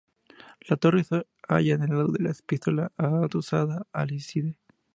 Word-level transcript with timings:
La 0.67 0.77
torre 0.77 1.03
se 1.03 1.27
halla 1.47 1.75
en 1.75 1.83
el 1.83 1.89
lado 1.91 2.07
de 2.11 2.23
la 2.23 2.31
epístola, 2.31 2.91
adosada 2.97 3.85
al 3.93 4.09
ábside. 4.09 4.57